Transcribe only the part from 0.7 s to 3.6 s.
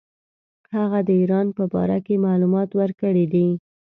هغه د ایران په باره کې معلومات ورکړي دي.